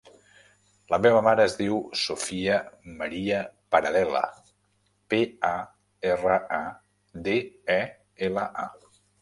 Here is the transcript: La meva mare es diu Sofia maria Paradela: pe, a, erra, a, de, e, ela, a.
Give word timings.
La 0.93 0.97
meva 1.05 1.19
mare 1.27 1.43
es 1.49 1.55
diu 1.59 1.75
Sofia 2.03 2.55
maria 3.03 3.41
Paradela: 3.75 4.23
pe, 5.15 5.21
a, 5.53 5.55
erra, 6.15 6.41
a, 6.61 6.63
de, 7.29 7.39
e, 7.79 7.81
ela, 8.31 8.49
a. 8.69 9.03